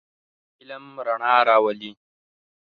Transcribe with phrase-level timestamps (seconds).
[0.61, 1.91] علم رڼا راولئ.